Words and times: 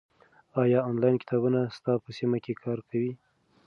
ایا 0.61 0.79
آنلاین 0.89 1.15
کتابتونونه 1.21 1.61
ستا 1.77 1.93
په 2.03 2.09
سیمه 2.17 2.37
کې 2.43 2.53
کار 2.63 2.79
کوي؟ 2.89 3.11